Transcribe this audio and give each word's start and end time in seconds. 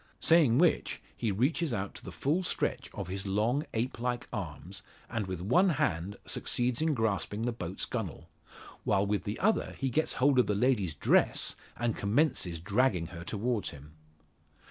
Saying 0.19 0.57
which 0.57 0.99
he 1.15 1.31
reaches 1.31 1.71
out 1.75 1.93
to 1.93 2.03
the 2.03 2.11
full 2.11 2.41
stretch 2.41 2.89
of 2.95 3.07
his 3.07 3.27
long, 3.27 3.63
ape 3.75 3.99
like 3.99 4.27
arms, 4.33 4.81
and 5.07 5.27
with 5.27 5.43
one 5.43 5.69
hand 5.69 6.17
succeeds 6.25 6.81
in 6.81 6.95
grasping 6.95 7.43
the 7.43 7.51
boat's 7.51 7.85
gunwale, 7.85 8.27
while 8.83 9.05
with 9.05 9.25
the 9.25 9.39
other 9.39 9.75
he 9.77 9.91
gets 9.91 10.13
hold 10.13 10.39
of 10.39 10.47
the 10.47 10.55
lady's 10.55 10.95
dress, 10.95 11.55
and 11.77 11.95
commences 11.95 12.59
dragging 12.59 13.09
her 13.13 13.23
towards 13.23 13.69
him. 13.69 13.91